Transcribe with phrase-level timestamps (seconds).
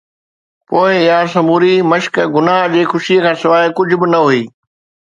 [0.67, 4.43] پوءِ اها سموري مشق گناهه جي خوشي کان سواءِ ڪجهه به نه هئي.